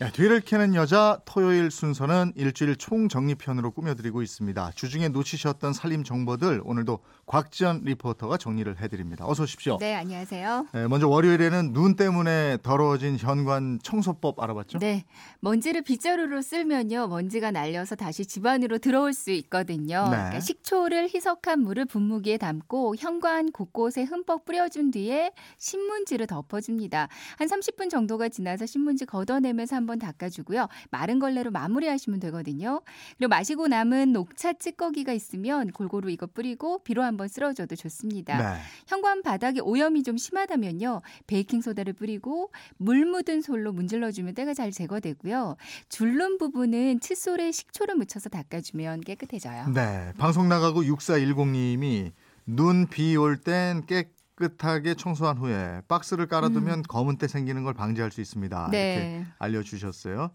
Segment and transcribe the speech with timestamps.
[0.00, 4.70] 야, 뒤를 캐는 여자 토요일 순서는 일주일 총정리편으로 꾸며드리고 있습니다.
[4.76, 9.26] 주중에 놓치셨던 살림 정보들 오늘도 곽지연 리포터가 정리를 해드립니다.
[9.26, 9.76] 어서 오십시오.
[9.78, 10.68] 네, 안녕하세요.
[10.72, 14.78] 네, 먼저 월요일에는 눈 때문에 더러워진 현관 청소법 알아봤죠?
[14.78, 15.04] 네,
[15.40, 20.04] 먼지를 빗자루로 쓸면요, 먼지가 날려서 다시 집 안으로 들어올 수 있거든요.
[20.04, 20.16] 네.
[20.16, 27.08] 그러니까 식초를 희석한 물을 분무기에 담고 현관 곳곳에 흠뻑 뿌려준 뒤에 신문지를 덮어줍니다.
[27.36, 30.68] 한 30분 정도가 지나서 신문지 걷어내면서 한번 닦아주고요.
[30.90, 32.82] 마른 걸레로 마무리하시면 되거든요.
[33.16, 38.36] 그리고 마시고 남은 녹차 찌꺼기가 있으면 골고루 이거 뿌리고 비로 한번 쓸어줘도 좋습니다.
[38.54, 38.60] 네.
[38.86, 41.00] 현관 바닥에 오염이 좀 심하다면요.
[41.26, 45.56] 베이킹 소다를 뿌리고 물 묻은 솔로 문질러 주면 때가 잘 제거되고요.
[45.88, 49.68] 줄눈 부분은 칫솔에 식초를 묻혀서 닦아주면 깨끗해져요.
[49.72, 50.12] 네.
[50.18, 52.12] 방송 나가고 6410님이
[52.46, 54.17] 눈 비 올 땐 깨끗
[54.58, 58.66] 하게 청소한 후에 박스를 깔아두면 검은 때 생기는 걸 방지할 수 있습니다.
[58.66, 58.70] 음.
[58.70, 58.94] 네.
[58.94, 60.30] 이렇게 알려주셨어요.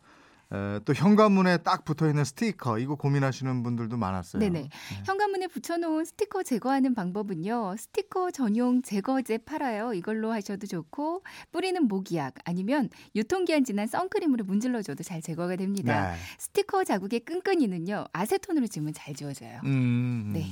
[0.54, 4.40] 에, 또 현관문에 딱 붙어 있는 스티커 이거 고민하시는 분들도 많았어요.
[4.40, 4.70] 네네.
[5.06, 7.76] 현관문에 붙여놓은 스티커 제거하는 방법은요.
[7.78, 9.94] 스티커 전용 제거제 팔아요.
[9.94, 16.12] 이걸로 하셔도 좋고 뿌리는 모기약 아니면 유통기한 지난 선크림으로 문질러줘도 잘 제거가 됩니다.
[16.12, 16.18] 네.
[16.38, 18.06] 스티커 자국의 끈끈이는요.
[18.14, 19.62] 아세톤으로 지우면 잘 지워져요.
[19.64, 20.46] 음, 네.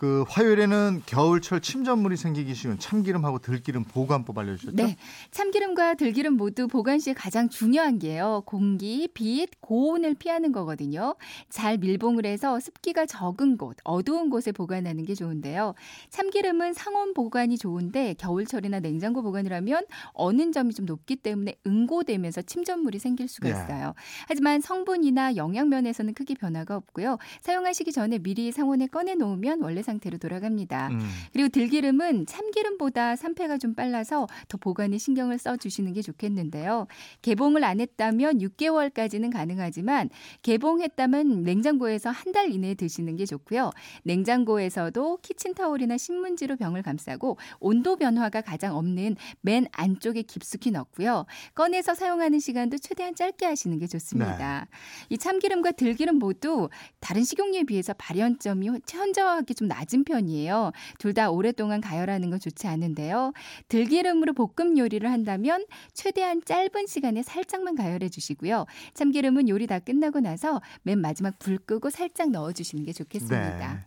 [0.00, 4.74] 그 화요일에는 겨울철 침전물이 생기기 쉬운 참기름하고 들기름 보관법 알려주셨죠?
[4.74, 4.96] 네.
[5.30, 8.42] 참기름과 들기름 모두 보관 시에 가장 중요한 게요.
[8.46, 11.16] 공기, 빛, 고온을 피하는 거거든요.
[11.50, 15.74] 잘 밀봉을 해서 습기가 적은 곳, 어두운 곳에 보관하는 게 좋은데요.
[16.08, 22.98] 참기름은 상온 보관이 좋은데 겨울철이나 냉장고 보관을 하면 어는 점이 좀 높기 때문에 응고되면서 침전물이
[22.98, 23.52] 생길 수가 예.
[23.52, 23.92] 있어요.
[24.28, 27.18] 하지만 성분이나 영양 면에서는 크게 변화가 없고요.
[27.42, 30.88] 사용하시기 전에 미리 상온에 꺼내 놓으면 원래 상태로 돌아갑니다.
[30.88, 31.00] 음,
[31.32, 36.86] 그리고 들기름은 참기름보다 산패가 좀 빨라서 더 보관에 신경을 써 주시는 게 좋겠는데요.
[37.22, 40.08] 개봉을 안 했다면 6개월까지는 가능하지만
[40.42, 43.72] 개봉했다면 냉장고에서 한 달 이내에 드시는 게 좋고요.
[44.04, 51.26] 냉장고에서도 키친타올이나 신문지로 병을 감싸고 온도 변화가 가장 없는 맨 안쪽에 깊숙이 넣고요.
[51.56, 54.68] 꺼내서 사용하는 시간도 최대한 짧게 하시는 게 좋습니다.
[55.08, 56.68] 이 참기름과 들기름 모두
[57.00, 60.72] 다른 식용유에 비해서 발연점이 현저하게 좀 낮은 편이에요.
[60.98, 63.32] 둘 다 오랫동안 가열하는 건 좋지 않은데요.
[63.68, 68.66] 들기름으로 볶음 요리를 한다면 최대한 짧은 시간에 살짝만 가열해 주시고요.
[68.94, 73.74] 참기름은 요리 다 끝나고 나서 맨 마지막 불 끄고 살짝 넣어 주시는 게 좋겠습니다.
[73.74, 73.80] 네.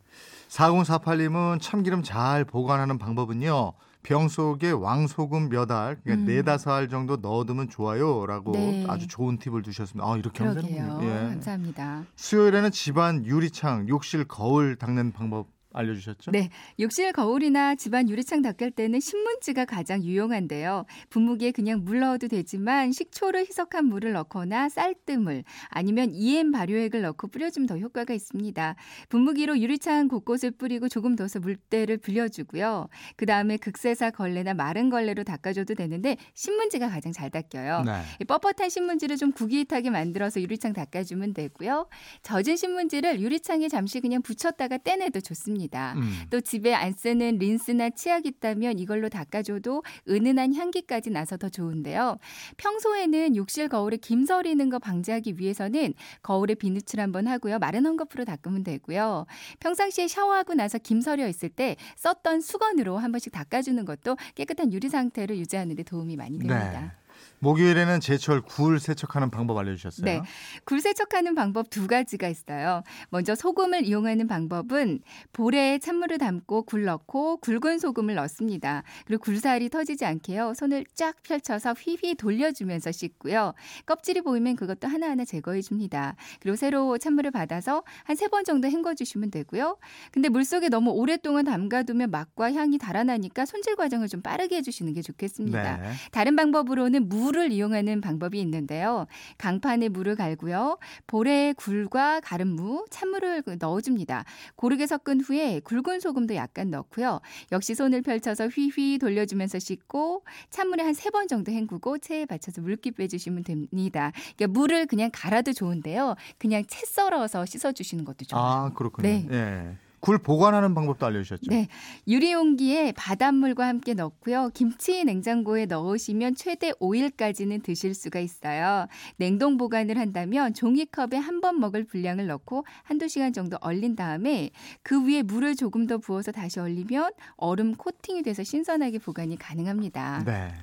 [0.50, 3.74] 4048님은 참기름 잘 보관하는 방법은요.
[4.04, 6.28] 병 속에 왕소금 몇 알, 그러니까 음.
[6.28, 8.86] 네다섯 알 정도 넣어두면 좋아요라고 네.
[8.90, 10.06] 아주 좋은 팁을 주셨습니다.
[10.06, 10.62] 아, 이렇게 하면.
[10.62, 11.00] 되는군요.
[11.04, 11.30] 예.
[11.30, 12.04] 감사합니다.
[12.18, 16.32] 수요일에는 집안 유리창, 욕실 거울 닦는 방법 알려주셨죠?
[16.32, 20.86] 네, 욕실 거울이나 집안 유리창 닦을 때는 신문지가 가장 유용한데요.
[21.10, 27.68] 분무기에 그냥 물 넣어도 되지만 식초를 희석한 물을 넣거나 쌀뜨물 아니면 EM 발효액을 넣고 뿌려주면
[27.68, 28.76] 더 효과가 있습니다.
[29.10, 32.88] 분무기로 유리창 곳곳을 뿌리고 조금 더서 물때를 불려주고요.
[33.16, 37.84] 그 다음에 극세사 걸레나 마른 걸레로 닦아줘도 되는데 신문지가 가장 잘 닦여요.
[37.84, 38.02] 네.
[38.22, 41.88] 이 뻣뻣한 신문지를 좀 구기타게 만들어서 유리창 닦아주면 되고요.
[42.22, 45.63] 젖은 신문지를 유리창에 잠시 그냥 붙였다가 떼내도 좋습니다.
[45.96, 46.12] 음.
[46.30, 52.18] 또 집에 안 쓰는 린스나 치약 있다면 이걸로 닦아줘도 은은한 향기까지 나서 더 좋은데요.
[52.58, 57.60] 평소에는 욕실 거울에 김 서리는 거 방지하기 위해서는 거울에 비누칠 한번 하고요.
[57.60, 59.26] 마른 헝겊으로 닦으면 되고요.
[59.60, 64.90] 평상시에 샤워하고 나서 김 서려 있을 때 썼던 수건으로 한 번씩 닦아주는 것도 깨끗한 유리
[64.90, 66.82] 상태를 유지하는 데 도움이 많이 됩니다.
[66.82, 67.03] 네.
[67.44, 70.06] 목요일에는 제철 굴 세척하는 방법 알려주셨어요.
[70.06, 70.22] 네.
[70.64, 72.84] 굴 세척하는 방법 두 가지가 있어요.
[73.10, 75.02] 먼저 소금을 이용하는 방법은
[75.34, 78.84] 볼에 찬물을 담고 굴 넣고 굵은 소금을 넣습니다.
[79.06, 80.54] 그리고 굴살이 터지지 않게요.
[80.56, 83.54] 손을 쫙 펼쳐서 휘휘 돌려주면서 씻고요.
[83.86, 86.16] 껍질이 보이면 그것도 하나하나 제거해 줍니다.
[86.40, 89.78] 그리고 새로 찬물을 받아서 한 세 번 정도 헹궈 주시면 되고요.
[90.14, 95.78] 근데 물속에 너무 오랫동안 담가두면 맛과 향이 달아나니까 손질 과정을 좀 빠르게 해주시는 게 좋겠습니다.
[95.78, 95.90] 네.
[96.12, 99.08] 다른 방법으로는 물을 이용하는 방법이 있는데요.
[99.40, 100.78] 강판에 물을 갈고요.
[101.08, 104.24] 볼에 굴과 가른 무, 찬물을 그 넣어줍니다.
[104.56, 107.22] 고르게 섞은 후에 굵은 소금도 약간 넣고요.
[107.52, 112.92] 역시 손을 펼쳐서 휘휘 돌려주면서 씻고 찬물에 한 세 번 정도 헹구고 체에 받쳐서 물기
[112.92, 114.12] 빼주시면 됩니다.
[114.36, 116.16] 그러니까 물을 그냥 갈아도 좋은데요.
[116.38, 118.44] 그냥 채 썰어서 씻어주시는 것도 좋아요.
[118.44, 119.08] 아, 그렇군요.
[119.08, 119.28] 네.
[119.32, 119.78] 예.
[120.04, 121.50] 굴 보관하는 방법도 알려주셨죠.
[121.50, 121.70] 네.
[122.10, 124.50] 유리 용기에 바닷물과 함께 넣고요.
[124.54, 128.88] 김치 냉장고에 넣으시면 최대 5일까지는 드실 수가 있어요.
[129.16, 134.50] 냉동 보관을 한다면 종이컵에 한 번 먹을 분량을 넣고 한두 시간 정도 얼린 다음에
[134.82, 140.24] 그 위에 물을 조금 더 부어서 다시 얼리면 얼음 코팅이 돼서 신선하게 보관이 가능합니다.
[140.26, 140.54] 네.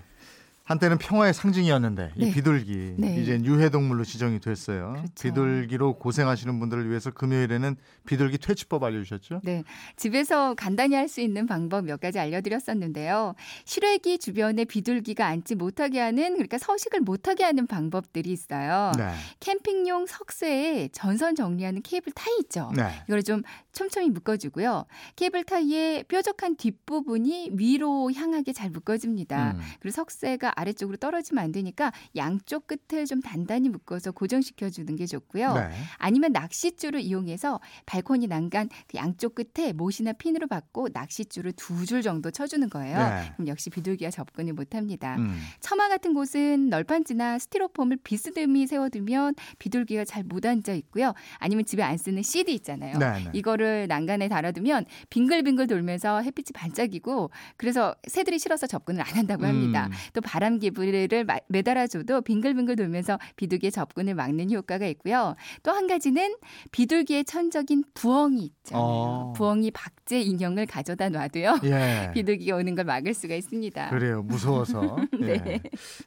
[0.70, 2.32] 한때는 평화의 상징이었는데 이 네.
[2.32, 3.20] 비둘기 네.
[3.20, 4.92] 이제 유해동물로 지정이 됐어요.
[4.92, 5.12] 그렇죠.
[5.20, 7.76] 비둘기로 고생하시는 분들을 위해서 금요일에는
[8.06, 9.40] 비둘기 퇴치법 알려주셨죠.
[9.42, 9.64] 네.
[9.96, 13.34] 집에서 간단히 할 수 있는 방법 몇 가지 알려드렸었는데요.
[13.64, 18.92] 실외기 주변에 비둘기가 앉지 못하게 하는, 그러니까 서식을 못하게 하는 방법들이 있어요.
[18.96, 19.10] 네.
[19.40, 22.70] 캠핑용 석쇠에 전선 정리하는 케이블 타이 있죠.
[22.76, 22.84] 네.
[23.08, 24.84] 이거를 좀 촘촘히 묶어주고요.
[25.16, 29.52] 케이블 타이의 뾰족한 뒷부분이 위로 향하게 잘 묶어집니다.
[29.56, 29.60] 음.
[29.80, 35.54] 그리고 석쇠가 아래쪽으로 떨어지면 안 되니까 양쪽 끝을 좀 단단히 묶어서 고정시켜 주는 게 좋고요.
[35.54, 35.70] 네.
[35.98, 42.30] 아니면 낚싯줄을 이용해서 발코니 난간 그 양쪽 끝에 못이나 핀으로 받고 낚싯줄을 두 줄 정도
[42.30, 42.98] 쳐주는 거예요.
[42.98, 43.32] 네.
[43.34, 45.16] 그럼 역시 비둘기가 접근을 못합니다.
[45.16, 45.36] 음.
[45.60, 51.14] 처마 같은 곳은 널판지나 스티로폼을 비스듬히 세워두면 비둘기가 잘 못 앉아 있고요.
[51.38, 52.98] 아니면 집에 안 쓰는 CD 있잖아요.
[52.98, 53.30] 네, 네.
[53.32, 59.86] 이거를 난간에 달아두면 빙글빙글 돌면서 햇빛이 반짝이고 그래서 새들이 싫어서 접근을 안 한다고 합니다.
[59.86, 59.92] 음.
[60.12, 65.36] 또 바람 개불을 마- 매달아줘도 빙글빙글 돌면서 비둘기의 접근을 막는 효과가 있고요.
[65.62, 66.34] 또 한 가지는
[66.72, 68.82] 비둘기의 천적인 부엉이 있잖아요.
[68.84, 69.32] 어.
[69.36, 71.60] 부엉이 박제 인형을 가져다 놔도요.
[71.64, 72.10] 예.
[72.14, 73.90] 비둘기가 오는 걸 막을 수가 있습니다.
[73.90, 74.22] 그래요.
[74.22, 74.96] 무서워서.
[75.20, 75.42] 네.
[75.46, 75.60] 예.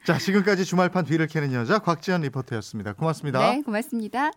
[0.06, 2.94] 자, 지금까지 주말판 뒤를 캐는 여자 곽지연 리포터였습니다.
[2.94, 3.52] 고맙습니다.
[3.52, 4.32] 네, 고맙습니다.